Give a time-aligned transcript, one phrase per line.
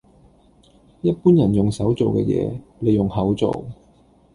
[1.01, 3.65] 一般人用手做嘅嘢，你用口做